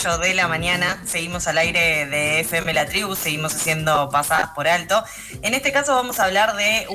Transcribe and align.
38 0.00 0.18
de 0.18 0.34
la 0.34 0.48
mañana, 0.48 1.02
seguimos 1.04 1.46
al 1.46 1.58
aire 1.58 2.06
de 2.06 2.40
FM 2.40 2.72
La 2.72 2.86
Tribu, 2.86 3.14
seguimos 3.14 3.54
haciendo 3.54 4.08
pasadas 4.08 4.50
por 4.54 4.66
alto. 4.66 5.04
En 5.42 5.52
este 5.52 5.72
caso 5.72 5.94
vamos 5.94 6.18
a 6.20 6.24
hablar 6.24 6.56
de 6.56 6.86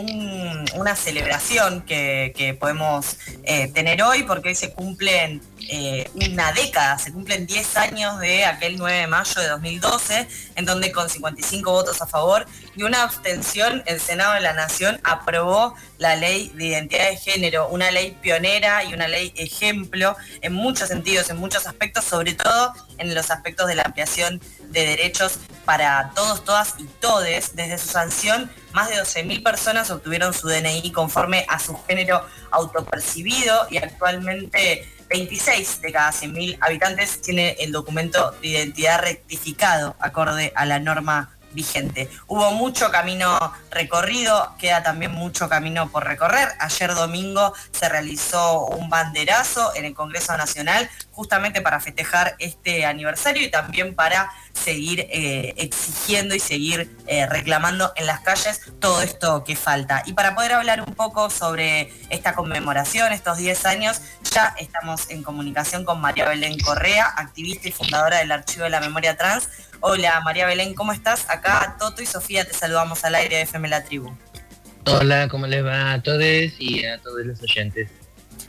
una 0.74 0.96
celebración 0.96 1.82
que, 1.82 2.58
podemos 2.60 3.18
eh, 3.44 3.68
tener 3.68 4.02
hoy, 4.02 4.24
porque 4.24 4.50
hoy 4.50 4.56
se 4.56 4.74
cumplen 4.74 5.42
eh, 5.70 6.10
una 6.16 6.52
década, 6.52 6.98
se 6.98 7.12
cumplen 7.12 7.46
10 7.46 7.78
años 7.78 8.20
de 8.20 8.46
aquel 8.46 8.78
9 8.78 8.98
de 9.00 9.08
mayo 9.08 9.42
de 9.42 9.48
2012, 9.48 10.28
en 10.56 10.66
donde 10.66 10.92
con 10.92 11.10
55 11.10 11.72
votos 11.72 12.02
a 12.02 12.08
favor 12.08 12.46
y 12.76 12.84
una 12.84 13.04
abstención, 13.04 13.84
el 13.86 14.00
Senado 14.00 14.34
de 14.34 14.42
la 14.42 14.54
Nación 14.54 15.00
aprobó 15.04 15.76
la 15.98 16.16
ley 16.16 16.52
de 16.56 16.66
identidad 16.66 17.10
de 17.10 17.18
género, 17.18 17.70
una 17.70 17.90
ley 17.92 18.18
pionera 18.22 18.84
y 18.84 18.94
una 18.94 19.08
ley 19.08 19.34
ejemplo 19.38 20.16
en 20.42 20.54
muchos 20.54 20.90
sentidos, 20.90 21.30
en 21.30 21.38
muchos 21.38 21.68
aspectos, 21.68 22.04
sobre 22.04 22.34
todo 22.34 22.74
en 22.98 23.16
los 23.16 23.32
aspectos 23.32 23.68
de 23.68 23.76
la 23.76 23.84
ampliación 23.84 24.42
de 24.70 24.86
derechos 24.86 25.40
para 25.64 26.12
todos, 26.16 26.44
todas 26.44 26.76
y 26.78 26.84
todes. 26.84 27.56
Desde 27.56 27.78
su 27.78 27.88
sanción, 27.88 28.52
más 28.74 28.90
de 28.90 28.96
12.000 28.96 29.42
personas 29.42 29.90
obtuvieron 29.90 30.34
su 30.34 30.48
DNI 30.48 30.92
conforme 30.92 31.46
a 31.48 31.60
su 31.60 31.78
género 31.86 32.26
autopercibido 32.52 33.68
y 33.70 33.78
actualmente 33.78 34.88
26 35.10 35.82
de 35.82 35.92
cada 35.92 36.12
100.000 36.12 36.58
habitantes 36.62 37.22
tiene 37.22 37.56
el 37.60 37.72
documento 37.72 38.32
de 38.42 38.48
identidad 38.48 39.02
rectificado 39.02 39.96
acorde 40.00 40.52
a 40.56 40.66
la 40.66 40.80
norma 40.80 41.35
vigente. 41.56 42.10
Hubo 42.28 42.52
mucho 42.52 42.92
camino 42.92 43.40
recorrido, 43.72 44.54
queda 44.60 44.84
también 44.84 45.12
mucho 45.12 45.50
camino 45.50 45.90
por 45.90 46.06
recorrer. 46.06 46.50
Ayer 46.60 46.94
domingo 46.94 47.54
se 47.72 47.90
realizó 47.90 48.66
un 48.66 48.90
banderazo 48.90 49.74
en 49.76 49.86
el 49.86 49.96
Congreso 49.96 50.38
Nacional 50.38 50.90
justamente 51.12 51.62
para 51.62 51.80
festejar 51.80 52.36
este 52.40 52.86
aniversario 52.86 53.44
y 53.44 53.50
también 53.50 53.96
para 53.96 54.32
seguir 54.54 55.02
eh, 55.10 55.54
exigiendo 55.58 56.36
y 56.36 56.40
seguir 56.40 56.96
eh, 57.08 57.26
reclamando 57.26 57.92
en 57.96 58.06
las 58.06 58.22
calles 58.22 58.62
todo 58.80 59.02
esto 59.02 59.44
que 59.44 59.56
falta. 59.56 60.04
Y 60.06 60.14
para 60.14 60.36
poder 60.36 60.54
hablar 60.54 60.82
un 60.82 60.94
poco 60.94 61.30
sobre 61.30 61.92
esta 62.10 62.34
conmemoración, 62.34 63.14
estos 63.14 63.38
10 63.38 63.66
años, 63.66 64.02
ya 64.34 64.56
estamos 64.60 65.10
en 65.10 65.24
comunicación 65.24 65.86
con 65.86 66.02
María 66.02 66.28
Belén 66.28 66.60
Correa, 66.60 67.14
activista 67.16 67.68
y 67.68 67.72
fundadora 67.72 68.18
del 68.20 68.32
Archivo 68.32 68.64
de 68.64 68.70
la 68.70 68.80
Memoria 68.80 69.18
Trans. 69.18 69.50
Hola 69.88 70.20
María 70.22 70.48
Belén, 70.48 70.74
¿cómo 70.74 70.94
estás? 70.94 71.30
Acá 71.30 71.76
Toto 71.78 72.02
y 72.02 72.08
Sofía 72.08 72.44
te 72.44 72.56
saludamos 72.56 73.06
al 73.06 73.14
aire 73.14 73.36
de 73.36 73.42
FM 73.44 73.68
La 73.68 73.84
Tribu. 73.84 74.18
Hola, 74.88 75.28
¿cómo 75.30 75.46
les 75.46 75.64
va 75.64 75.94
a 75.94 76.02
todos 76.02 76.24
y 76.58 76.84
a 76.84 76.98
todos 76.98 77.24
los 77.24 77.40
oyentes? 77.44 77.92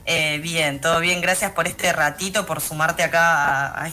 Eh, 0.05 0.39
bien, 0.39 0.81
todo 0.81 0.99
bien. 0.99 1.21
Gracias 1.21 1.51
por 1.51 1.67
este 1.67 1.93
ratito, 1.93 2.47
por 2.47 2.59
sumarte 2.59 3.03
acá 3.03 3.83
a, 3.83 3.91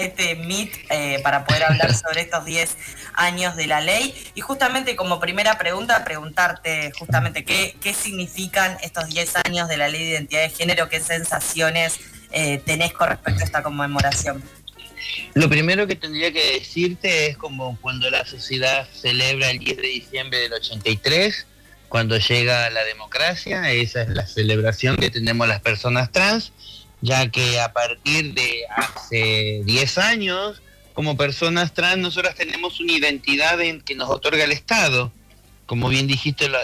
este 0.00 0.34
Meet 0.34 0.72
eh, 0.90 1.20
para 1.22 1.44
poder 1.44 1.62
hablar 1.62 1.94
sobre 2.08 2.22
estos 2.22 2.44
10 2.44 2.76
años 3.14 3.54
de 3.54 3.68
la 3.68 3.80
ley. 3.80 4.12
Y 4.34 4.40
justamente 4.40 4.96
como 4.96 5.20
primera 5.20 5.58
pregunta, 5.58 6.02
preguntarte 6.04 6.90
justamente 6.98 7.44
qué, 7.44 7.76
qué 7.80 7.94
significan 7.94 8.76
estos 8.82 9.06
10 9.06 9.36
años 9.44 9.68
de 9.68 9.76
la 9.76 9.86
ley 9.86 10.02
de 10.02 10.10
identidad 10.10 10.42
de 10.42 10.50
género, 10.50 10.88
qué 10.88 10.98
sensaciones 10.98 12.00
eh, 12.32 12.58
tenés 12.58 12.92
con 12.92 13.08
respecto 13.08 13.42
a 13.42 13.44
esta 13.44 13.62
conmemoración. 13.62 14.42
Lo 15.34 15.48
primero 15.48 15.86
que 15.86 15.96
tendría 15.96 16.32
que 16.32 16.54
decirte 16.54 17.26
es 17.26 17.36
como 17.36 17.78
cuando 17.80 18.10
la 18.10 18.24
sociedad 18.24 18.88
celebra 18.92 19.50
el 19.50 19.58
10 19.58 19.76
de 19.76 19.88
diciembre 19.88 20.38
del 20.38 20.52
83 20.52 21.46
cuando 21.90 22.16
llega 22.18 22.70
la 22.70 22.84
democracia, 22.84 23.68
esa 23.72 24.02
es 24.02 24.10
la 24.10 24.24
celebración 24.24 24.96
que 24.96 25.10
tenemos 25.10 25.48
las 25.48 25.60
personas 25.60 26.12
trans, 26.12 26.52
ya 27.00 27.28
que 27.28 27.58
a 27.58 27.72
partir 27.72 28.32
de 28.32 28.62
hace 28.76 29.62
10 29.64 29.98
años, 29.98 30.62
como 30.94 31.16
personas 31.16 31.74
trans, 31.74 31.98
nosotras 31.98 32.36
tenemos 32.36 32.78
una 32.78 32.92
identidad 32.92 33.60
en 33.60 33.80
que 33.80 33.96
nos 33.96 34.08
otorga 34.08 34.44
el 34.44 34.52
Estado. 34.52 35.12
Como 35.66 35.88
bien 35.88 36.06
dijiste, 36.06 36.48
la, 36.48 36.60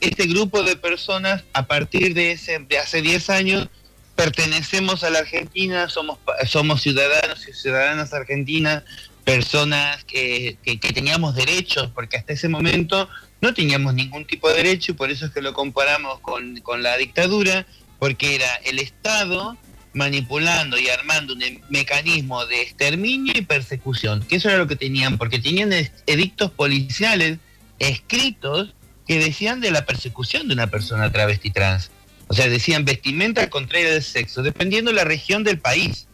este 0.00 0.26
grupo 0.26 0.62
de 0.62 0.76
personas, 0.76 1.44
a 1.52 1.66
partir 1.66 2.14
de, 2.14 2.32
ese, 2.32 2.58
de 2.58 2.78
hace 2.78 3.02
10 3.02 3.28
años, 3.28 3.68
pertenecemos 4.16 5.04
a 5.04 5.10
la 5.10 5.20
Argentina, 5.20 5.88
somos, 5.88 6.18
somos 6.46 6.82
ciudadanos 6.82 7.46
y 7.48 7.52
ciudadanas 7.52 8.12
argentinas, 8.12 8.84
personas 9.24 10.04
que, 10.04 10.56
que, 10.62 10.76
teníamos 10.76 11.34
derechos, 11.34 11.90
porque 11.94 12.16
hasta 12.16 12.32
ese 12.32 12.48
momento 12.48 13.08
no 13.40 13.54
teníamos 13.54 13.94
ningún 13.94 14.24
tipo 14.24 14.48
de 14.48 14.56
derecho 14.56 14.92
y 14.92 14.94
por 14.94 15.10
eso 15.10 15.26
es 15.26 15.32
que 15.32 15.42
lo 15.42 15.52
comparamos 15.52 16.20
con, 16.20 16.82
la 16.82 16.96
dictadura, 16.96 17.66
porque 17.98 18.34
era 18.34 18.54
el 18.64 18.78
Estado 18.78 19.56
manipulando 19.94 20.78
y 20.78 20.88
armando 20.88 21.34
un 21.34 21.42
mecanismo 21.68 22.46
de 22.46 22.62
exterminio 22.62 23.34
y 23.36 23.42
persecución, 23.42 24.22
que 24.22 24.36
eso 24.36 24.48
era 24.48 24.58
lo 24.58 24.66
que 24.66 24.76
tenían, 24.76 25.18
porque 25.18 25.38
tenían 25.38 25.70
edictos 26.06 26.50
policiales 26.50 27.38
escritos 27.78 28.74
que 29.06 29.18
decían 29.18 29.60
de 29.60 29.70
la 29.70 29.84
persecución 29.84 30.48
de 30.48 30.54
una 30.54 30.68
persona 30.68 31.10
travesti 31.10 31.50
trans. 31.50 31.90
O 32.32 32.34
sea, 32.34 32.48
decían 32.48 32.86
vestimenta 32.86 33.50
contraria 33.50 33.90
del 33.90 34.02
sexo, 34.02 34.42
dependiendo 34.42 34.90
de 34.90 34.96
la 34.96 35.04
región 35.04 35.44
del 35.44 35.58
país, 35.58 36.06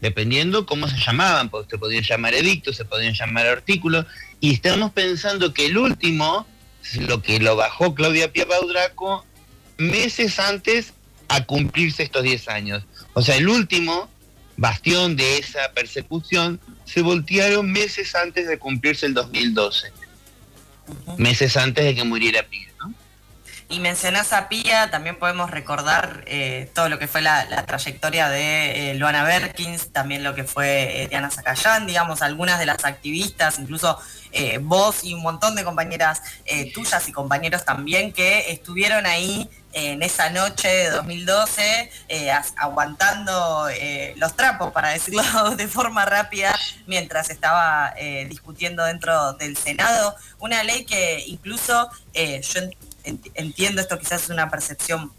dependiendo 0.00 0.66
cómo 0.66 0.88
se 0.88 0.98
llamaban, 0.98 1.48
porque 1.48 1.70
se 1.70 1.78
podían 1.78 2.02
llamar 2.02 2.34
edictos, 2.34 2.74
se 2.74 2.84
podían 2.84 3.14
llamar 3.14 3.46
artículos, 3.46 4.04
y 4.40 4.52
estamos 4.52 4.90
pensando 4.90 5.54
que 5.54 5.66
el 5.66 5.78
último 5.78 6.44
lo 6.98 7.22
que 7.22 7.38
lo 7.38 7.54
bajó 7.54 7.94
Claudia 7.94 8.32
Piapaudraco 8.32 9.24
meses 9.78 10.40
antes 10.40 10.92
a 11.28 11.44
cumplirse 11.44 12.02
estos 12.02 12.24
10 12.24 12.48
años. 12.48 12.82
O 13.12 13.22
sea, 13.22 13.36
el 13.36 13.48
último 13.48 14.10
bastión 14.56 15.14
de 15.14 15.38
esa 15.38 15.70
persecución 15.72 16.58
se 16.84 17.00
voltearon 17.02 17.70
meses 17.70 18.16
antes 18.16 18.48
de 18.48 18.58
cumplirse 18.58 19.06
el 19.06 19.14
2012. 19.14 19.92
Meses 21.16 21.56
antes 21.56 21.84
de 21.84 21.94
que 21.94 22.02
muriera 22.02 22.42
Pía. 22.42 22.70
Y 23.70 23.78
mencionás 23.78 24.32
a 24.32 24.48
Pía, 24.48 24.90
también 24.90 25.16
podemos 25.16 25.48
recordar 25.48 26.24
eh, 26.26 26.68
todo 26.74 26.88
lo 26.88 26.98
que 26.98 27.06
fue 27.06 27.22
la, 27.22 27.46
trayectoria 27.66 28.28
de 28.28 28.90
eh, 28.90 28.94
Luana 28.96 29.22
Berkins, 29.22 29.92
también 29.92 30.24
lo 30.24 30.34
que 30.34 30.42
fue 30.42 31.04
eh, 31.04 31.08
Diana 31.08 31.30
Zacayán, 31.30 31.86
digamos, 31.86 32.20
algunas 32.20 32.58
de 32.58 32.66
las 32.66 32.84
activistas, 32.84 33.60
incluso 33.60 33.96
vos 34.60 35.02
y 35.02 35.12
un 35.12 35.22
montón 35.22 35.56
de 35.56 35.64
compañeras 35.64 36.22
tuyas 36.72 37.08
y 37.08 37.12
compañeros 37.12 37.64
también 37.64 38.12
que 38.12 38.52
estuvieron 38.52 39.04
ahí 39.04 39.50
en 39.72 40.04
esa 40.04 40.30
noche 40.30 40.68
de 40.68 40.90
2012 40.90 41.90
aguantando 42.56 43.66
los 44.14 44.36
trapos, 44.36 44.70
para 44.70 44.90
decirlo 44.90 45.24
de 45.56 45.66
forma 45.66 46.04
rápida, 46.04 46.56
mientras 46.86 47.28
estaba 47.28 47.92
discutiendo 48.28 48.84
dentro 48.84 49.32
del 49.32 49.56
Senado. 49.56 50.14
Una 50.38 50.62
ley 50.62 50.84
que 50.84 51.24
incluso 51.26 51.90
yo 52.14 52.60
entiendo 53.04 53.80
esto 53.80 53.98
quizás 53.98 54.24
es 54.24 54.30
una 54.30 54.50
percepción 54.50 55.12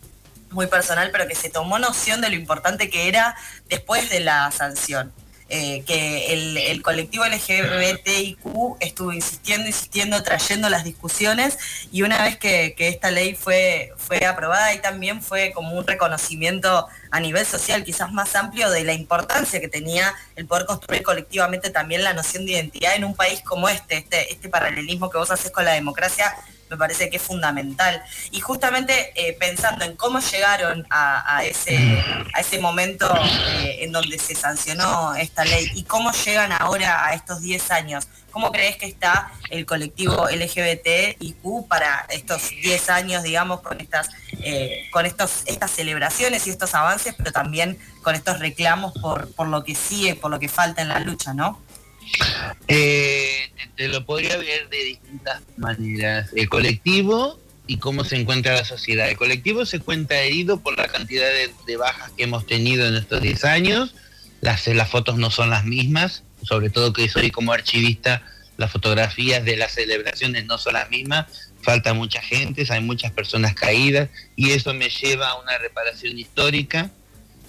muy 0.52 0.68
personal, 0.68 1.10
pero 1.12 1.28
que 1.28 1.36
se 1.36 1.50
tomó 1.50 1.80
noción 1.80 2.22
de 2.22 2.30
lo 2.30 2.36
importante 2.36 2.90
que 2.90 3.08
era 3.08 3.36
después 3.70 4.10
de 4.10 4.20
la 4.20 4.52
sanción. 4.52 5.12
Eh, 5.54 5.84
que 5.86 6.32
el, 6.72 6.82
colectivo 6.82 7.26
LGBTIQ 7.26 8.78
estuvo 8.80 9.12
insistiendo, 9.12 9.68
insistiendo, 9.68 10.24
trayendo 10.24 10.70
las 10.70 10.86
discusiones 10.86 11.58
y 11.92 12.04
una 12.04 12.24
vez 12.24 12.38
que, 12.38 12.74
esta 12.78 13.12
ley 13.12 13.36
fue, 13.36 13.92
fue 13.98 14.26
aprobada 14.26 14.74
y 14.74 14.80
también 14.80 15.22
fue 15.22 15.52
como 15.52 15.78
un 15.78 15.86
reconocimiento 15.86 16.88
a 17.12 17.20
nivel 17.20 17.46
social 17.46 17.84
quizás 17.84 18.14
más 18.14 18.34
amplio 18.38 18.72
de 18.72 18.86
la 18.86 18.94
importancia 18.94 19.60
que 19.60 19.68
tenía 19.68 20.14
el 20.38 20.46
poder 20.46 20.66
construir 20.66 21.04
colectivamente 21.04 21.70
también 21.70 22.06
la 22.06 22.14
noción 22.14 22.46
de 22.46 22.54
identidad 22.54 22.96
en 22.96 23.04
un 23.04 23.14
país 23.14 23.42
como 23.42 23.68
este, 23.68 23.98
este, 23.98 24.32
este 24.32 24.48
paralelismo 24.48 25.10
que 25.10 25.18
vos 25.18 25.32
haces 25.32 25.52
con 25.52 25.66
la 25.66 25.74
democracia 25.74 26.34
me 26.72 26.78
parece 26.78 27.10
que 27.10 27.18
es 27.18 27.22
fundamental. 27.22 28.02
Y 28.32 28.40
justamente 28.40 29.12
eh, 29.16 29.36
pensando 29.38 29.84
en 29.84 29.96
cómo 29.98 30.20
llegaron 30.20 30.88
a, 30.90 31.44
ese, 31.44 31.78
a 32.34 32.40
ese 32.40 32.60
momento 32.60 33.14
eh, 33.60 33.80
en 33.82 33.92
donde 33.92 34.18
se 34.18 34.36
sancionó 34.36 35.14
esta 35.16 35.44
ley 35.44 35.70
y 35.76 35.84
cómo 35.84 36.12
llegan 36.14 36.52
ahora 36.54 37.06
a 37.06 37.14
estos 37.14 37.42
10 37.42 37.72
años, 37.72 38.08
¿cómo 38.32 38.52
crees 38.52 38.78
que 38.78 38.86
está 38.86 39.32
el 39.50 39.66
colectivo 39.66 40.30
LGBTIQ 40.30 41.68
para 41.68 42.06
estos 42.10 42.50
10 42.50 42.90
años, 42.90 43.24
digamos, 43.24 43.60
con 43.60 43.82
estas, 43.82 44.10
eh, 44.32 44.88
con 44.92 45.06
estos, 45.06 45.44
estas 45.46 45.72
celebraciones 45.72 46.48
y 46.48 46.52
estos 46.52 46.74
avances, 46.74 47.14
pero 47.18 47.34
también 47.34 47.78
con 48.02 48.16
estos 48.16 48.40
reclamos 48.40 48.94
por, 49.02 49.34
por 49.36 49.48
lo 49.48 49.66
que 49.66 49.76
sigue, 49.76 50.16
por 50.16 50.32
lo 50.32 50.40
que 50.40 50.48
falta 50.48 50.82
en 50.82 50.88
la 50.88 51.00
lucha, 51.00 51.34
¿no? 51.34 51.60
Eh, 52.68 53.52
te, 53.76 53.88
lo 53.88 54.06
podría 54.06 54.38
ver 54.38 54.70
de 54.70 54.84
distintas 54.84 55.42
maneras. 55.58 56.30
El 56.36 56.50
colectivo 56.50 57.40
y 57.68 57.78
cómo 57.78 58.04
se 58.04 58.18
encuentra 58.18 58.54
la 58.54 58.66
sociedad. 58.66 59.10
El 59.10 59.18
colectivo 59.18 59.66
se 59.66 59.80
cuenta 59.80 60.20
herido 60.22 60.60
por 60.60 60.78
la 60.78 60.88
cantidad 60.88 61.28
de, 61.66 61.78
bajas 61.78 62.12
que 62.12 62.24
hemos 62.24 62.46
tenido 62.46 62.88
en 62.88 62.96
estos 62.96 63.22
10 63.22 63.46
años. 63.46 63.96
Las, 64.42 64.68
las 64.68 64.90
fotos 64.90 65.18
no 65.18 65.32
son 65.32 65.50
las 65.50 65.66
mismas, 65.66 66.24
sobre 66.44 66.70
todo 66.70 66.94
que 66.94 67.08
soy 67.08 67.32
como 67.32 67.54
archivista, 67.54 68.24
las 68.58 68.72
fotografías 68.72 69.44
de 69.46 69.56
las 69.58 69.74
celebraciones 69.74 70.46
no 70.46 70.58
son 70.58 70.74
las 70.74 70.90
mismas. 70.90 71.52
Falta 71.62 71.94
mucha 71.94 72.22
gente, 72.22 72.66
hay 72.70 72.82
muchas 72.82 73.12
personas 73.12 73.54
caídas 73.54 74.10
y 74.36 74.52
eso 74.52 74.74
me 74.74 74.90
lleva 74.90 75.30
a 75.30 75.40
una 75.40 75.58
reparación 75.60 76.18
histórica 76.18 76.90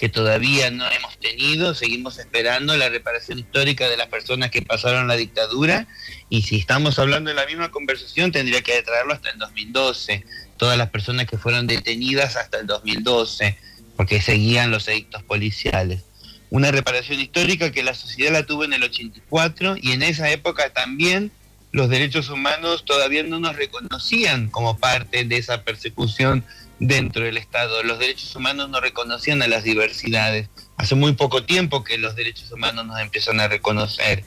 que 0.03 0.09
todavía 0.09 0.69
no 0.73 0.85
hemos 0.91 1.17
tenido, 1.19 1.77
seguimos 1.77 2.19
esperando 2.19 2.77
la 2.77 2.89
reparación 2.89 3.39
histórica 3.39 3.89
de 3.89 3.97
las 3.97 4.09
personas 4.09 4.51
que 4.51 4.61
pasaron 4.61 5.07
la 5.07 5.15
dictadura. 5.15 5.87
Y 6.29 6.43
si 6.43 6.57
estamos 6.57 6.99
hablando 6.99 7.31
de 7.31 7.37
la 7.37 7.47
misma 7.47 7.71
conversación 7.71 8.33
tendría 8.33 8.63
que 8.63 8.83
traerlo 8.83 9.13
hasta 9.13 9.31
el 9.31 9.39
2012, 9.39 10.25
todas 10.57 10.77
las 10.77 10.91
personas 10.91 11.29
que 11.29 11.39
fueron 11.39 11.69
detenidas 11.69 12.35
hasta 12.35 12.59
el 12.59 12.67
2012, 12.67 13.57
porque 13.97 14.21
seguían 14.21 14.73
los 14.73 14.89
edictos 14.89 15.23
policiales. 15.23 16.03
Una 16.51 16.73
reparación 16.73 17.21
histórica 17.21 17.71
que 17.71 17.85
la 17.85 17.95
sociedad 17.95 18.33
la 18.33 18.45
tuvo 18.45 18.65
en 18.65 18.73
el 18.73 18.83
84 18.83 19.77
y 19.81 19.93
en 19.93 20.03
esa 20.03 20.29
época 20.33 20.71
también 20.71 21.31
los 21.73 21.89
derechos 21.89 22.29
humanos 22.29 22.85
todavía 22.85 23.23
no 23.23 23.41
nos 23.41 23.57
reconocían 23.57 24.49
como 24.49 24.79
parte 24.79 25.25
de 25.25 25.39
esa 25.39 25.65
persecución 25.65 26.45
dentro 26.79 27.25
del 27.25 27.39
Estado. 27.39 27.83
Los 27.83 27.99
derechos 27.99 28.37
humanos 28.37 28.69
no 28.69 28.81
reconocían 28.81 29.41
a 29.43 29.49
las 29.49 29.65
diversidades. 29.65 30.51
Hace 30.77 30.95
muy 30.95 31.15
poco 31.15 31.45
tiempo 31.45 31.83
que 31.83 31.97
los 31.97 32.15
derechos 32.15 32.53
humanos 32.53 32.87
nos 32.87 33.01
empiezan 33.01 33.41
a 33.41 33.49
reconocer. 33.49 34.25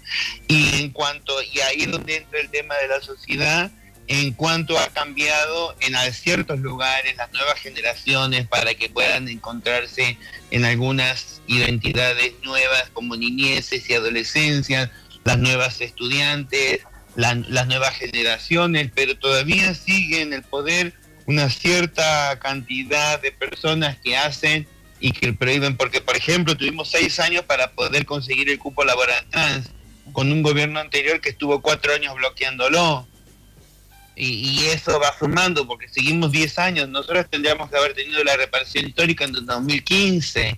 Y 0.48 0.82
en 0.82 0.90
cuanto, 0.90 1.36
y 1.44 1.60
ahí 1.60 1.84
es 1.84 1.92
donde 1.92 2.18
entra 2.18 2.40
el 2.40 2.50
tema 2.50 2.76
de 2.76 2.88
la 2.88 3.02
sociedad, 3.02 3.72
en 4.08 4.34
cuanto 4.34 4.78
ha 4.80 4.88
cambiado 4.90 5.76
en 5.82 5.96
ciertos 6.14 6.60
lugares 6.60 7.16
las 7.18 7.32
nuevas 7.32 7.60
generaciones 7.60 8.48
para 8.48 8.74
que 8.74 8.90
puedan 8.90 9.28
encontrarse 9.28 10.18
en 10.52 10.66
algunas 10.66 11.42
identidades 11.48 12.34
nuevas 12.44 12.90
como 12.94 13.16
niñeces 13.16 13.90
y 13.90 13.94
adolescencias, 13.94 14.90
las 15.24 15.40
nuevas 15.40 15.82
estudiantes, 15.82 16.82
las 17.16 17.68
nuevas 17.68 17.96
generaciones, 17.96 18.92
pero 18.94 19.18
todavía 19.18 19.74
sigue 19.74 20.22
en 20.22 20.34
el 20.34 20.44
poder 20.44 20.94
una 21.26 21.50
cierta 21.50 22.38
cantidad 22.40 23.22
de 23.22 23.32
personas 23.32 23.98
que 24.04 24.16
hacen 24.16 24.68
y 25.00 25.12
que 25.12 25.34
prohíben, 25.34 25.76
porque 25.76 26.02
por 26.02 26.16
ejemplo 26.16 26.56
tuvimos 26.56 26.90
seis 26.92 27.20
años 27.20 27.44
para 27.46 27.72
poder 27.72 28.06
conseguir 28.06 28.50
el 28.50 28.60
cupo 28.60 28.84
laboral 28.84 29.26
trans, 29.30 29.70
con 30.14 30.32
un 30.32 30.42
gobierno 30.42 30.80
anterior 30.80 31.20
que 31.20 31.30
estuvo 31.30 31.62
cuatro 31.62 31.94
años 31.94 32.16
bloqueándolo. 32.16 33.08
Y, 34.18 34.68
eso 34.68 34.98
va 34.98 35.14
sumando, 35.20 35.68
porque 35.68 35.90
seguimos 35.90 36.32
diez 36.32 36.58
años. 36.58 36.88
Nosotros 36.88 37.26
tendríamos 37.30 37.70
que 37.70 37.76
haber 37.76 37.94
tenido 37.94 38.24
la 38.24 38.38
reparación 38.38 38.88
histórica 38.88 39.26
en 39.26 39.36
el 39.36 39.46
2015, 39.46 40.58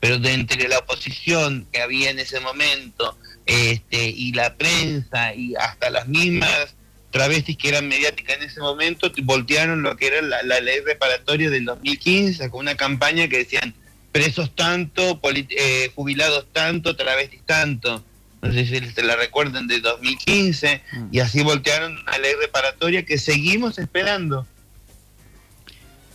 pero 0.00 0.18
de 0.18 0.32
entre 0.32 0.68
la 0.68 0.78
oposición 0.78 1.66
que 1.72 1.80
había 1.80 2.10
en 2.10 2.18
ese 2.18 2.40
momento, 2.40 3.16
este, 3.46 4.08
y 4.08 4.32
la 4.32 4.54
prensa, 4.54 5.34
y 5.34 5.54
hasta 5.56 5.90
las 5.90 6.06
mismas 6.06 6.74
travestis 7.10 7.56
que 7.56 7.68
eran 7.70 7.88
mediáticas 7.88 8.36
en 8.36 8.42
ese 8.42 8.60
momento 8.60 9.10
voltearon 9.22 9.82
lo 9.82 9.96
que 9.96 10.08
era 10.08 10.22
la, 10.22 10.60
ley 10.60 10.80
reparatoria 10.84 11.48
del 11.50 11.64
2015 11.64 12.50
con 12.50 12.60
una 12.60 12.76
campaña 12.76 13.28
que 13.28 13.38
decían 13.38 13.74
presos 14.12 14.54
tanto, 14.54 15.20
eh, 15.24 15.90
jubilados 15.94 16.46
tanto, 16.52 16.96
travestis 16.96 17.42
tanto. 17.46 18.04
No 18.40 18.52
sé 18.52 18.66
si 18.66 18.78
se 18.90 19.02
la 19.02 19.16
recuerdan 19.16 19.66
de 19.66 19.80
2015 19.80 20.82
mm. 20.92 21.08
y 21.10 21.20
así 21.20 21.42
voltearon 21.42 21.98
la 22.04 22.18
ley 22.18 22.32
reparatoria 22.40 23.04
que 23.04 23.18
seguimos 23.18 23.78
esperando. 23.78 24.46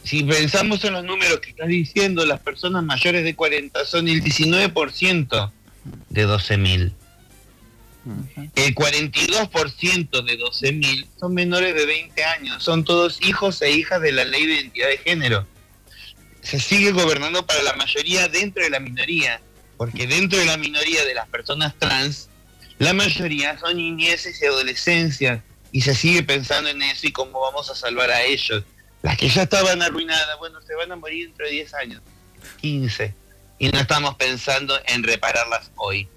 Si 0.03 0.23
pensamos 0.23 0.83
en 0.83 0.93
los 0.93 1.03
números 1.03 1.39
que 1.39 1.51
estás 1.51 1.67
diciendo, 1.67 2.25
las 2.25 2.41
personas 2.41 2.83
mayores 2.83 3.23
de 3.23 3.35
40 3.35 3.85
son 3.85 4.07
el 4.09 4.21
19% 4.21 5.51
de 6.09 6.27
12.000. 6.27 6.93
El 8.55 8.75
42% 8.75 10.25
de 10.25 10.39
12.000 10.39 11.07
son 11.17 11.33
menores 11.33 11.73
de 11.73 11.85
20 11.85 12.23
años, 12.25 12.61
son 12.61 12.83
todos 12.83 13.21
hijos 13.21 13.61
e 13.61 13.71
hijas 13.71 14.01
de 14.01 14.11
la 14.11 14.25
ley 14.25 14.45
de 14.45 14.53
identidad 14.55 14.89
de 14.89 14.97
género. 14.97 15.47
Se 16.41 16.59
sigue 16.59 16.91
gobernando 16.91 17.45
para 17.45 17.63
la 17.63 17.73
mayoría 17.73 18.27
dentro 18.27 18.61
de 18.61 18.69
la 18.69 18.81
minoría, 18.81 19.39
porque 19.77 20.05
dentro 20.05 20.37
de 20.37 20.45
la 20.45 20.57
minoría 20.57 21.05
de 21.05 21.13
las 21.13 21.29
personas 21.29 21.75
trans, 21.79 22.29
la 22.77 22.91
mayoría 22.91 23.57
son 23.57 23.77
niñeces 23.77 24.41
y 24.41 24.45
adolescencias, 24.47 25.41
y 25.71 25.81
se 25.81 25.95
sigue 25.95 26.23
pensando 26.23 26.69
en 26.69 26.81
eso 26.81 27.07
y 27.07 27.13
cómo 27.13 27.39
vamos 27.39 27.69
a 27.69 27.75
salvar 27.75 28.11
a 28.11 28.21
ellos. 28.23 28.63
Las 29.03 29.17
que 29.17 29.27
ya 29.27 29.43
estaban 29.43 29.81
arruinadas, 29.81 30.39
bueno, 30.39 30.61
se 30.61 30.73
van 30.75 30.91
a 30.91 30.95
morir 30.95 31.27
dentro 31.27 31.45
de 31.45 31.51
10 31.51 31.73
años, 31.73 32.01
15, 32.61 33.13
y 33.59 33.67
no 33.67 33.79
estamos 33.79 34.15
pensando 34.15 34.79
en 34.85 35.03
repararlas 35.03 35.71
hoy. 35.75 36.07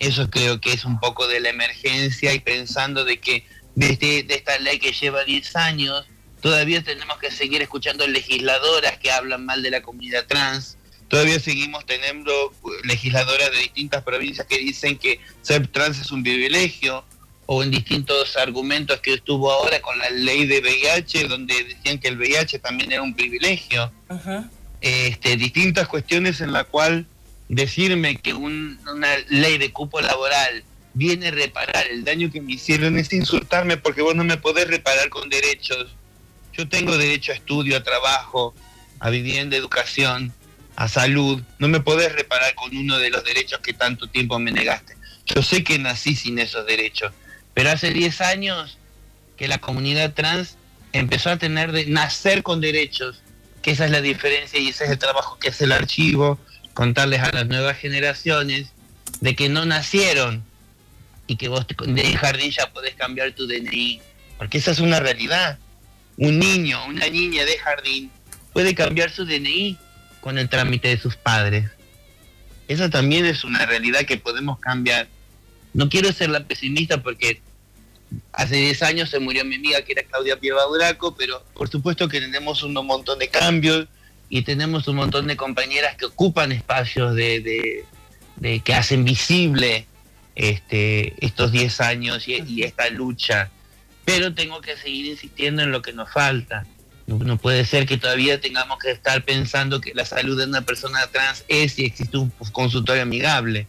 Eso 0.00 0.28
creo 0.28 0.60
que 0.60 0.72
es 0.72 0.84
un 0.84 0.98
poco 0.98 1.28
de 1.28 1.38
la 1.38 1.50
emergencia 1.50 2.34
y 2.34 2.40
pensando 2.40 3.04
de 3.04 3.20
que 3.20 3.46
desde 3.76 4.24
de 4.24 4.34
esta 4.34 4.58
ley 4.58 4.80
que 4.80 4.92
lleva 4.92 5.22
10 5.22 5.54
años, 5.54 6.04
todavía 6.40 6.82
tenemos 6.82 7.18
que 7.18 7.30
seguir 7.30 7.62
escuchando 7.62 8.04
legisladoras 8.08 8.98
que 8.98 9.12
hablan 9.12 9.46
mal 9.46 9.62
de 9.62 9.70
la 9.70 9.82
comunidad 9.82 10.26
trans, 10.26 10.76
todavía 11.06 11.38
seguimos 11.38 11.86
teniendo 11.86 12.52
legisladoras 12.82 13.52
de 13.52 13.58
distintas 13.58 14.02
provincias 14.02 14.44
que 14.48 14.58
dicen 14.58 14.98
que 14.98 15.20
ser 15.40 15.68
trans 15.68 16.00
es 16.00 16.10
un 16.10 16.24
privilegio, 16.24 17.04
o 17.46 17.62
en 17.62 17.70
distintos 17.70 18.36
argumentos 18.36 19.00
que 19.00 19.14
estuvo 19.14 19.50
ahora 19.50 19.80
con 19.80 19.98
la 19.98 20.10
ley 20.10 20.46
de 20.46 20.60
VIH, 20.60 21.28
donde 21.28 21.64
decían 21.64 21.98
que 21.98 22.08
el 22.08 22.16
VIH 22.16 22.58
también 22.58 22.92
era 22.92 23.02
un 23.02 23.14
privilegio. 23.14 23.92
este, 24.80 25.36
distintas 25.36 25.88
cuestiones 25.88 26.40
en 26.40 26.52
la 26.52 26.64
cual 26.64 27.06
decirme 27.48 28.16
que 28.16 28.34
una 28.34 29.16
ley 29.28 29.58
de 29.58 29.72
cupo 29.72 30.00
laboral 30.00 30.64
viene 30.94 31.28
a 31.28 31.30
reparar 31.32 31.86
el 31.88 32.04
daño 32.04 32.30
que 32.30 32.40
me 32.40 32.52
hicieron 32.52 32.98
es 32.98 33.12
insultarme 33.12 33.76
porque 33.76 34.00
vos 34.00 34.14
no 34.14 34.24
me 34.24 34.36
podés 34.36 34.68
reparar 34.68 35.08
con 35.08 35.28
derechos. 35.28 35.94
Yo 36.52 36.68
tengo 36.68 36.96
derecho 36.96 37.32
a 37.32 37.34
estudio, 37.34 37.76
a 37.76 37.82
trabajo, 37.82 38.54
a 39.00 39.10
vivienda, 39.10 39.56
educación, 39.56 40.32
a 40.76 40.88
salud. 40.88 41.42
No 41.58 41.68
me 41.68 41.80
podés 41.80 42.12
reparar 42.12 42.54
con 42.54 42.76
uno 42.76 42.98
de 42.98 43.10
los 43.10 43.24
derechos 43.24 43.58
que 43.60 43.72
tanto 43.72 44.08
tiempo 44.08 44.38
me 44.38 44.52
negaste. 44.52 44.96
Yo 45.26 45.42
sé 45.42 45.64
que 45.64 45.78
nací 45.78 46.14
sin 46.14 46.38
esos 46.38 46.66
derechos, 46.66 47.12
pero 47.54 47.70
hace 47.70 47.92
10 47.92 48.20
años 48.20 48.78
que 49.36 49.48
la 49.48 49.58
comunidad 49.58 50.12
trans 50.12 50.56
empezó 50.92 51.30
a 51.30 51.38
tener 51.38 51.72
de 51.72 51.86
nacer 51.86 52.42
con 52.42 52.60
derechos, 52.60 53.22
que 53.62 53.70
esa 53.70 53.86
es 53.86 53.90
la 53.90 54.00
diferencia 54.00 54.60
y 54.60 54.68
ese 54.68 54.84
es 54.84 54.90
el 54.90 54.98
trabajo 54.98 55.38
que 55.38 55.48
hace 55.48 55.64
el 55.64 55.72
archivo, 55.72 56.38
contarles 56.74 57.20
a 57.20 57.32
las 57.32 57.46
nuevas 57.46 57.78
generaciones 57.78 58.72
de 59.20 59.34
que 59.34 59.48
no 59.48 59.64
nacieron 59.64 60.44
y 61.26 61.36
que 61.36 61.48
vos 61.48 61.66
de 61.66 62.16
jardín 62.16 62.50
ya 62.50 62.70
podés 62.70 62.94
cambiar 62.94 63.32
tu 63.32 63.46
DNI, 63.46 64.00
porque 64.38 64.58
esa 64.58 64.72
es 64.72 64.80
una 64.80 65.00
realidad. 65.00 65.58
Un 66.16 66.38
niño, 66.38 66.84
una 66.86 67.08
niña 67.08 67.44
de 67.44 67.58
jardín 67.58 68.10
puede 68.52 68.74
cambiar 68.74 69.10
su 69.10 69.24
DNI 69.24 69.78
con 70.20 70.38
el 70.38 70.48
trámite 70.48 70.88
de 70.88 70.98
sus 70.98 71.16
padres. 71.16 71.70
Esa 72.68 72.88
también 72.88 73.26
es 73.26 73.44
una 73.44 73.66
realidad 73.66 74.02
que 74.02 74.16
podemos 74.16 74.58
cambiar. 74.58 75.08
No 75.72 75.88
quiero 75.88 76.12
ser 76.12 76.30
la 76.30 76.44
pesimista 76.44 77.02
porque 77.02 77.40
hace 78.32 78.56
10 78.56 78.82
años 78.82 79.10
se 79.10 79.18
murió 79.18 79.44
mi 79.44 79.56
amiga 79.56 79.82
que 79.82 79.92
era 79.92 80.02
Claudia 80.02 80.38
Pieva 80.38 80.64
Duraco, 80.64 81.14
pero 81.16 81.44
por 81.54 81.68
supuesto 81.68 82.08
que 82.08 82.20
tenemos 82.20 82.62
un 82.62 82.74
montón 82.74 83.18
de 83.18 83.28
cambios, 83.28 83.86
y 84.28 84.42
tenemos 84.42 84.88
un 84.88 84.96
montón 84.96 85.26
de 85.26 85.36
compañeras 85.36 85.96
que 85.96 86.06
ocupan 86.06 86.52
espacios 86.52 87.14
de, 87.14 87.84
que 88.64 88.74
hacen 88.74 89.04
visible 89.04 89.86
este, 90.34 91.14
estos 91.24 91.52
10 91.52 91.80
años 91.80 92.26
y, 92.26 92.62
esta 92.62 92.88
lucha. 92.90 93.50
Pero 94.04 94.34
tengo 94.34 94.60
que 94.60 94.76
seguir 94.76 95.06
insistiendo 95.06 95.62
en 95.62 95.70
lo 95.70 95.82
que 95.82 95.92
nos 95.92 96.10
falta. 96.12 96.66
No, 97.06 97.36
puede 97.36 97.64
ser 97.64 97.86
que 97.86 97.98
todavía 97.98 98.40
tengamos 98.40 98.78
que 98.78 98.90
estar 98.90 99.22
pensando 99.24 99.80
que 99.80 99.94
la 99.94 100.04
salud 100.04 100.38
de 100.38 100.46
una 100.46 100.62
persona 100.62 101.06
trans 101.12 101.44
es 101.48 101.78
y 101.78 101.84
existe 101.84 102.16
un 102.16 102.30
consultorio 102.50 103.02
amigable. 103.02 103.68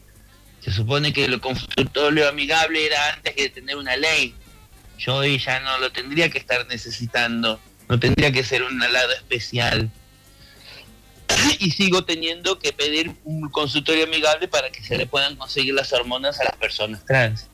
Se 0.66 0.72
supone 0.72 1.14
que 1.14 1.26
el 1.26 1.40
consultorio 1.40 2.28
amigable 2.28 2.88
era 2.88 3.14
antes 3.14 3.36
de 3.36 3.50
tener 3.50 3.76
una 3.76 3.96
ley. 3.98 4.34
Yo 4.98 5.18
hoy 5.18 5.38
ya 5.38 5.60
no 5.60 5.78
lo 5.78 5.92
tendría 5.92 6.32
que 6.32 6.40
estar 6.40 6.66
necesitando. 6.66 7.60
No 7.88 8.00
tendría 8.00 8.32
que 8.32 8.44
ser 8.44 8.64
un 8.64 8.80
lado 8.80 9.14
especial 9.14 9.92
y 11.60 11.70
sigo 11.70 12.04
teniendo 12.04 12.58
que 12.58 12.74
pedir 12.74 13.14
un 13.26 13.48
consultorio 13.52 14.06
amigable 14.06 14.48
para 14.48 14.72
que 14.72 14.82
se 14.84 14.98
le 14.98 15.06
puedan 15.06 15.36
conseguir 15.36 15.76
las 15.76 15.94
hormonas 15.94 16.40
a 16.40 16.46
las 16.46 16.56
personas 16.56 17.06
trans. 17.06 17.48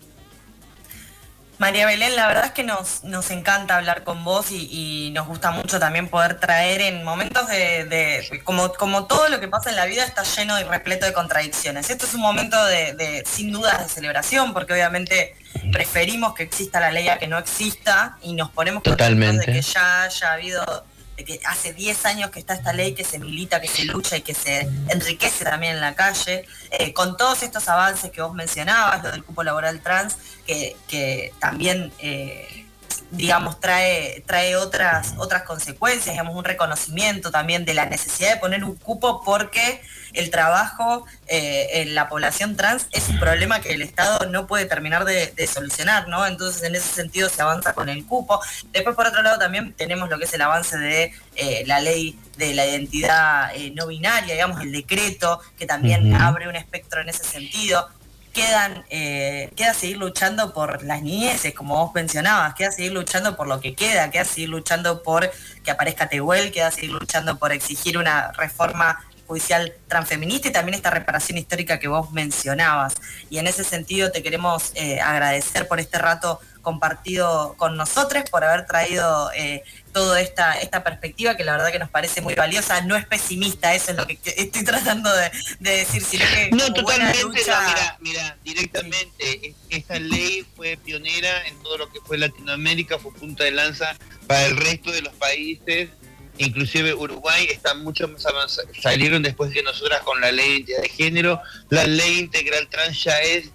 María 1.62 1.86
Belén, 1.86 2.16
la 2.16 2.26
verdad 2.26 2.46
es 2.46 2.52
que 2.54 2.64
nos, 2.64 3.04
nos 3.04 3.30
encanta 3.30 3.78
hablar 3.78 4.04
con 4.04 4.24
vos 4.24 4.48
y, 4.50 5.12
nos 5.14 5.28
gusta 5.28 5.52
mucho 5.52 5.80
también 5.80 6.08
poder 6.08 6.40
traer 6.40 6.82
en 6.82 7.04
momentos 7.04 7.48
de, 7.50 8.42
como, 8.44 8.74
como 8.74 9.06
todo 9.06 9.30
lo 9.30 9.40
que 9.40 9.48
pasa 9.48 9.70
en 9.70 9.76
la 9.76 9.86
vida 9.86 10.04
está 10.04 10.24
lleno 10.24 10.60
y 10.60 10.64
repleto 10.64 11.06
de 11.06 11.14
contradicciones. 11.14 11.92
Esto 11.92 12.08
es 12.08 12.16
un 12.16 12.22
momento 12.22 12.58
de, 12.66 13.24
sin 13.28 13.52
dudas 13.52 13.78
de 13.84 13.90
celebración, 13.94 14.54
porque 14.54 14.74
obviamente 14.74 15.36
preferimos 15.72 16.34
que 16.34 16.42
exista 16.42 16.80
la 16.80 16.92
ley 16.92 17.10
a 17.10 17.20
que 17.20 17.28
no 17.28 17.38
exista 17.38 18.18
y 18.24 18.34
nos 18.34 18.50
ponemos 18.50 18.82
Totalmente. 18.82 19.46
de 19.46 19.54
que 19.54 19.62
ya 19.62 20.06
haya 20.06 20.34
habido 20.34 20.86
que 21.24 21.40
hace 21.46 21.74
10 21.74 22.06
años 22.06 22.32
que 22.32 22.40
está 22.40 22.54
esta 22.54 22.74
ley, 22.74 22.94
que 22.94 23.04
se 23.04 23.20
milita, 23.20 23.62
que 23.62 23.68
se 23.68 23.86
lucha 23.86 24.18
y 24.18 24.22
que 24.22 24.34
se 24.34 24.68
enriquece 24.90 25.44
también 25.44 25.76
en 25.76 25.82
la 25.82 25.96
calle, 25.96 26.46
eh, 26.72 26.94
con 26.94 27.18
todos 27.18 27.44
estos 27.44 27.68
avances 27.68 28.12
que 28.12 28.22
vos 28.22 28.34
mencionabas, 28.34 29.04
lo 29.04 29.12
del 29.12 29.24
cupo 29.24 29.44
laboral 29.44 29.82
trans, 29.82 30.18
que, 30.46 30.76
que 30.88 31.34
también... 31.40 31.92
Eh, 32.00 32.61
digamos, 33.12 33.60
trae, 33.60 34.24
trae 34.26 34.56
otras, 34.56 35.14
otras 35.18 35.44
consecuencias, 35.44 36.14
digamos, 36.14 36.36
un 36.36 36.46
reconocimiento 36.46 37.30
también 37.30 37.66
de 37.66 37.74
la 37.74 37.86
necesidad 37.86 38.34
de 38.34 38.40
poner 38.40 38.64
un 38.64 38.76
cupo 38.76 39.22
porque 39.24 39.82
el 40.14 40.30
trabajo 40.30 41.06
eh, 41.28 41.82
en 41.82 41.96
la 41.96 42.10
población 42.10 42.56
trans 42.56 42.88
es 42.92 43.10
un 43.10 43.20
problema 43.20 43.60
que 43.62 43.74
el 43.74 43.82
Estado 43.82 44.26
no 44.28 44.48
puede 44.48 44.66
terminar 44.66 45.06
de, 45.06 45.48
solucionar, 45.48 46.08
¿no? 46.08 46.26
Entonces, 46.26 46.64
en 46.64 46.76
ese 46.76 46.88
sentido 46.88 47.30
se 47.30 47.42
avanza 47.42 47.74
con 47.74 47.90
el 47.90 48.06
cupo. 48.06 48.42
Después, 48.72 48.96
por 48.96 49.08
otro 49.08 49.22
lado, 49.22 49.40
también 49.40 49.74
tenemos 49.74 50.10
lo 50.10 50.18
que 50.18 50.26
es 50.26 50.34
el 50.34 50.42
avance 50.42 50.78
de 50.78 51.14
eh, 51.36 51.64
la 51.66 51.80
ley 51.80 52.18
de 52.38 52.54
la 52.54 52.66
identidad 52.66 53.56
eh, 53.56 53.72
no 53.76 53.88
binaria, 53.88 54.34
digamos, 54.34 54.62
el 54.62 54.72
decreto, 54.72 55.42
que 55.58 55.66
también 55.66 56.14
abre 56.16 56.48
un 56.48 56.56
espectro 56.56 57.02
en 57.02 57.10
ese 57.10 57.24
sentido 57.24 57.90
quedan, 58.34 58.86
eh, 58.90 59.52
queda 59.56 59.74
seguir 59.74 59.98
luchando 59.98 60.54
por 60.54 60.84
las 60.84 61.02
niñeces, 61.02 61.54
como 61.54 61.76
vos 61.78 61.94
mencionabas, 61.94 62.54
queda 62.56 62.72
seguir 62.72 62.92
luchando 62.92 63.36
por 63.36 63.48
lo 63.48 63.60
que 63.60 63.76
queda, 63.76 64.10
queda 64.10 64.26
seguir 64.26 64.50
luchando 64.50 65.04
por 65.04 65.30
que 65.64 65.72
aparezca 65.72 66.10
Tehuel, 66.10 66.52
queda 66.52 66.72
seguir 66.72 66.92
luchando 66.92 67.38
por 67.38 67.52
exigir 67.52 67.98
una 67.98 68.32
reforma 68.32 69.00
judicial 69.32 69.74
transfeminista 69.88 70.50
y 70.50 70.52
también 70.52 70.76
esta 70.76 70.90
reparación 70.90 71.38
histórica 71.38 71.80
que 71.80 71.88
vos 71.88 72.12
mencionabas. 72.12 72.96
Y 73.30 73.38
en 73.38 73.48
ese 73.48 73.64
sentido 73.64 74.12
te 74.12 74.22
queremos 74.22 74.74
eh, 74.76 75.00
agradecer 75.00 75.70
por 75.70 75.80
este 75.80 75.98
rato 75.98 76.42
compartido 76.62 77.56
con 77.58 77.78
nosotros, 77.78 78.24
por 78.30 78.44
haber 78.44 78.66
traído 78.66 79.32
eh, 79.34 79.64
toda 79.92 80.22
esta, 80.22 80.54
esta 80.60 80.84
perspectiva 80.84 81.36
que 81.36 81.44
la 81.44 81.54
verdad 81.54 81.72
que 81.72 81.80
nos 81.80 81.90
parece 81.90 82.22
muy 82.22 82.36
valiosa. 82.36 82.82
No 82.82 82.96
es 82.96 83.06
pesimista, 83.06 83.74
eso 83.74 83.92
es 83.92 83.98
lo 83.98 84.08
que 84.08 84.20
estoy 84.24 84.64
tratando 84.64 85.10
de, 85.14 85.32
decir, 85.60 86.04
sino 86.04 86.26
que... 86.26 86.50
No, 86.52 86.74
totalmente, 86.74 87.20
mira, 87.34 87.98
mira, 88.00 88.38
directamente, 88.44 89.56
esta 89.70 90.00
ley 90.00 90.46
fue 90.56 90.78
pionera 90.78 91.48
en 91.48 91.62
todo 91.64 91.78
lo 91.78 91.90
que 91.92 92.00
fue 92.02 92.18
Latinoamérica, 92.18 92.98
fue 92.98 93.14
punta 93.14 93.44
de 93.44 93.52
lanza 93.52 93.96
para 94.28 94.46
el 94.46 94.58
resto 94.58 94.92
de 94.92 95.02
los 95.02 95.14
países 95.14 95.90
inclusive 96.38 96.94
Uruguay 96.94 97.48
está 97.52 97.74
mucho 97.74 98.08
más 98.08 98.26
avanzado, 98.26 98.68
salieron 98.82 99.22
después 99.22 99.54
que 99.54 99.64
nosotras 99.64 100.02
con 100.02 100.20
la 100.22 100.32
ley 100.32 100.48
de 100.48 100.56
identidad 100.56 100.82
de 100.82 100.90
género, 100.90 101.42
la 101.70 101.86
ley 101.86 102.20
integral 102.20 102.68
trans 102.70 103.04
ya 103.04 103.20
es 103.22 103.52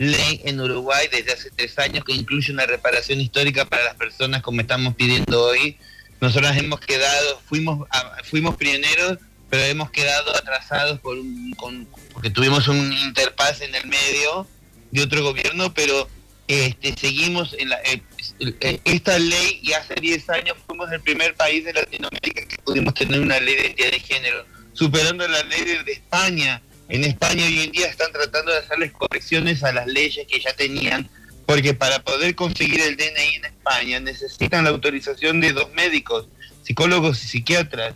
ley 0.00 0.40
en 0.44 0.58
Uruguay 0.58 1.08
desde 1.12 1.32
hace 1.32 1.50
tres 1.50 1.78
años 1.78 2.04
que 2.04 2.14
incluye 2.14 2.50
una 2.52 2.64
reparación 2.64 3.20
histórica 3.20 3.66
para 3.66 3.84
las 3.84 3.96
personas 3.96 4.40
como 4.40 4.62
estamos 4.62 4.94
pidiendo 4.94 5.44
hoy. 5.44 5.76
Nosotros 6.22 6.56
hemos 6.56 6.80
quedado, 6.80 7.40
fuimos, 7.46 7.86
fuimos 8.24 8.56
pioneros, 8.56 9.18
pero 9.50 9.62
hemos 9.64 9.90
quedado 9.90 10.34
atrasados 10.34 11.00
por 11.00 11.18
un, 11.18 11.86
porque 12.14 12.30
tuvimos 12.30 12.66
un 12.68 12.90
interpaz 12.94 13.60
en 13.60 13.74
el 13.74 13.86
medio 13.86 14.46
de 14.90 15.02
otro 15.02 15.22
gobierno, 15.22 15.74
pero 15.74 16.08
este, 16.48 16.96
seguimos 16.96 17.54
en 17.58 17.68
la, 17.68 17.78
eh, 17.82 18.00
eh, 18.40 18.80
esta 18.84 19.18
ley 19.18 19.60
y 19.62 19.74
hace 19.74 19.96
10 19.96 20.30
años 20.30 20.56
fuimos 20.66 20.90
el 20.92 21.00
primer 21.02 21.34
país 21.34 21.62
de 21.62 21.74
Latinoamérica 21.74 22.48
que 22.48 22.56
pudimos 22.64 22.94
tener 22.94 23.20
una 23.20 23.38
ley 23.38 23.54
de 23.54 23.60
identidad 23.66 23.90
de 23.90 24.00
género, 24.00 24.46
superando 24.72 25.28
la 25.28 25.42
ley 25.42 25.62
de 25.84 25.92
España 25.92 26.62
en 26.90 27.04
España 27.04 27.44
hoy 27.46 27.60
en 27.60 27.70
día 27.70 27.86
están 27.86 28.12
tratando 28.12 28.50
de 28.50 28.58
hacerles 28.58 28.92
correcciones 28.92 29.62
a 29.62 29.72
las 29.72 29.86
leyes 29.86 30.26
que 30.26 30.40
ya 30.40 30.52
tenían, 30.54 31.08
porque 31.46 31.72
para 31.72 32.02
poder 32.02 32.34
conseguir 32.34 32.80
el 32.80 32.96
DNI 32.96 33.36
en 33.36 33.44
España 33.44 34.00
necesitan 34.00 34.64
la 34.64 34.70
autorización 34.70 35.40
de 35.40 35.52
dos 35.52 35.72
médicos, 35.72 36.26
psicólogos 36.62 37.22
y 37.24 37.28
psiquiatras. 37.28 37.94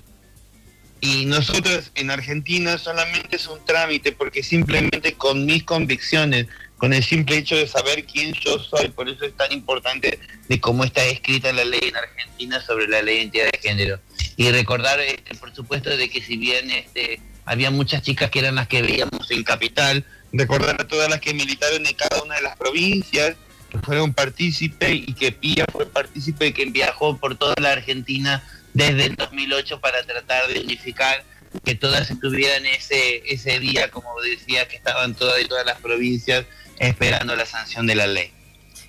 Y 1.00 1.26
nosotros 1.26 1.90
en 1.96 2.10
Argentina 2.10 2.78
solamente 2.78 3.36
es 3.36 3.46
un 3.48 3.62
trámite, 3.64 4.12
porque 4.12 4.42
simplemente 4.42 5.14
con 5.14 5.44
mis 5.44 5.64
convicciones, 5.64 6.46
con 6.78 6.94
el 6.94 7.02
simple 7.02 7.36
hecho 7.36 7.56
de 7.56 7.66
saber 7.66 8.04
quién 8.06 8.32
yo 8.32 8.58
soy, 8.58 8.88
por 8.88 9.08
eso 9.08 9.24
es 9.24 9.36
tan 9.36 9.52
importante 9.52 10.18
de 10.48 10.60
cómo 10.60 10.84
está 10.84 11.04
escrita 11.04 11.52
la 11.52 11.64
ley 11.64 11.80
en 11.82 11.96
Argentina 11.96 12.60
sobre 12.62 12.88
la 12.88 13.02
ley 13.02 13.16
de 13.16 13.22
identidad 13.22 13.50
de 13.52 13.58
género. 13.58 14.00
Y 14.36 14.50
recordar, 14.50 15.00
este, 15.00 15.34
por 15.34 15.54
supuesto, 15.54 15.94
de 15.94 16.08
que 16.08 16.22
si 16.22 16.36
bien 16.36 16.70
este, 16.70 17.20
había 17.44 17.70
muchas 17.70 18.02
chicas 18.02 18.30
que 18.30 18.40
eran 18.40 18.56
las 18.56 18.68
que 18.68 18.82
veíamos 18.82 19.30
en 19.30 19.44
Capital, 19.44 20.04
recordar 20.32 20.80
a 20.80 20.88
todas 20.88 21.08
las 21.08 21.20
que 21.20 21.34
militaron 21.34 21.86
en 21.86 21.94
cada 21.94 22.22
una 22.22 22.36
de 22.36 22.42
las 22.42 22.56
provincias, 22.56 23.36
que 23.70 23.78
fueron 23.78 24.14
partícipes 24.14 24.92
y 24.92 25.14
que 25.14 25.32
Pía 25.32 25.64
fue 25.70 25.86
partícipe 25.86 26.52
que 26.52 26.66
viajó 26.66 27.16
por 27.16 27.36
toda 27.36 27.54
la 27.60 27.72
Argentina 27.72 28.42
desde 28.72 29.06
el 29.06 29.16
2008 29.16 29.80
para 29.80 30.02
tratar 30.04 30.48
de 30.48 30.60
unificar 30.60 31.24
que 31.64 31.74
todas 31.74 32.10
estuvieran 32.10 32.66
ese, 32.66 33.22
ese 33.26 33.60
día, 33.60 33.90
como 33.90 34.20
decía, 34.20 34.66
que 34.66 34.76
estaban 34.76 35.14
todas 35.14 35.40
y 35.40 35.46
todas 35.46 35.64
las 35.64 35.80
provincias 35.80 36.44
esperando 36.78 37.36
la 37.36 37.46
sanción 37.46 37.86
de 37.86 37.94
la 37.94 38.06
ley. 38.06 38.32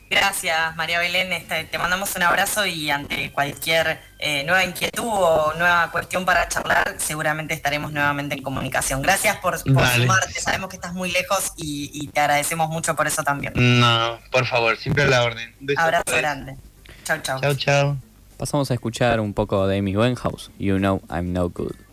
Gracias, 0.09 0.75
María 0.75 0.99
Belén. 0.99 1.33
Este, 1.33 1.63
te 1.65 1.77
mandamos 1.77 2.15
un 2.15 2.23
abrazo 2.23 2.65
y 2.65 2.89
ante 2.91 3.31
cualquier 3.31 3.99
eh, 4.19 4.43
nueva 4.43 4.63
inquietud 4.63 5.03
o 5.05 5.53
nueva 5.57 5.89
cuestión 5.91 6.25
para 6.25 6.47
charlar, 6.47 6.95
seguramente 6.97 7.53
estaremos 7.53 7.91
nuevamente 7.91 8.35
en 8.35 8.43
comunicación. 8.43 9.01
Gracias 9.01 9.37
por, 9.37 9.57
sumarte. 9.57 10.39
Sabemos 10.39 10.69
que 10.69 10.75
estás 10.75 10.93
muy 10.93 11.11
lejos 11.11 11.53
y, 11.57 12.07
te 12.13 12.19
agradecemos 12.19 12.69
mucho 12.69 12.95
por 12.95 13.07
eso 13.07 13.23
también. 13.23 13.53
No, 13.55 14.19
por 14.31 14.45
favor, 14.45 14.77
siempre 14.77 15.03
a 15.03 15.07
la 15.07 15.23
orden. 15.23 15.53
abrazo 15.77 16.15
grande. 16.15 16.55
Chao, 17.03 17.17
chao. 17.21 17.41
Chao, 17.41 17.55
chao. 17.55 17.97
Pasamos 18.37 18.69
a 18.69 18.73
escuchar 18.73 19.19
un 19.19 19.33
poco 19.33 19.65
de 19.67 19.79
Amy 19.79 19.95
Winehouse, 19.95 20.51
You 20.59 20.77
Know 20.77 21.01
I'm 21.09 21.33
No 21.33 21.49
Good. 21.49 21.84